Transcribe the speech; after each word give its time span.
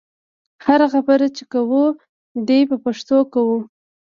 هره 0.65 0.87
خبره 0.93 1.27
چې 1.37 1.43
کوو 1.53 1.83
دې 2.47 2.59
په 2.69 2.75
پښتو 2.83 3.17
کوو. 3.33 3.57